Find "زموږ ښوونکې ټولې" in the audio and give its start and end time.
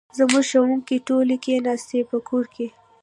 0.17-1.35